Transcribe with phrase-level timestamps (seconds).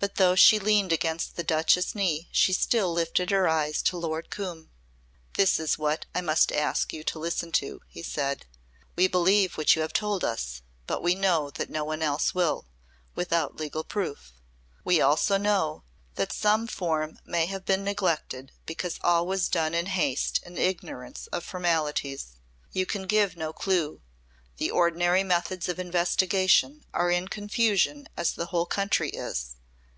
[0.00, 4.30] But though she leaned against the Duchess' knee she still lifted her eyes to Lord
[4.30, 4.70] Coombe.
[5.34, 8.46] "This is what I must ask you to listen to," he said.
[8.94, 12.66] "We believe what you have told us but we know that no one else will
[13.16, 14.34] without legal proof.
[14.84, 15.82] We also know
[16.14, 21.26] that some form may have been neglected because all was done in haste and ignorance
[21.32, 22.36] of formalities.
[22.70, 24.00] You can give no clue
[24.58, 29.56] the ordinary methods of investigation are in confusion as the whole country is.